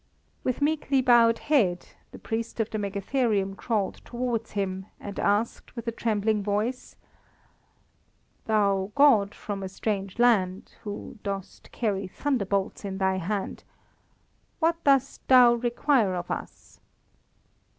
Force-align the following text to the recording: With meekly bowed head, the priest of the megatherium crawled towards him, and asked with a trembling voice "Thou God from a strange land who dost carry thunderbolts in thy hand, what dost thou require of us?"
With 0.43 0.63
meekly 0.63 0.99
bowed 0.99 1.37
head, 1.37 1.89
the 2.11 2.17
priest 2.17 2.59
of 2.59 2.71
the 2.71 2.79
megatherium 2.79 3.55
crawled 3.55 4.03
towards 4.03 4.53
him, 4.53 4.87
and 4.99 5.19
asked 5.19 5.75
with 5.75 5.87
a 5.87 5.91
trembling 5.91 6.41
voice 6.41 6.95
"Thou 8.47 8.91
God 8.95 9.35
from 9.35 9.61
a 9.61 9.69
strange 9.69 10.17
land 10.17 10.73
who 10.81 11.19
dost 11.21 11.71
carry 11.71 12.07
thunderbolts 12.07 12.83
in 12.83 12.97
thy 12.97 13.17
hand, 13.17 13.63
what 14.57 14.83
dost 14.83 15.27
thou 15.27 15.53
require 15.53 16.15
of 16.15 16.31
us?" 16.31 16.79